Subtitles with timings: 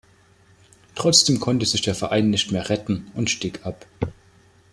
[0.95, 3.85] Trotzdem konnte sich der Verein nicht mehr retten und stieg ab.